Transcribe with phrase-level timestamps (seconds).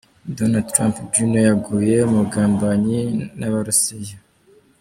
[0.35, 2.99] Don Trump Junior yaguye mu bugambanyi
[3.39, 4.17] n’Abarusiya.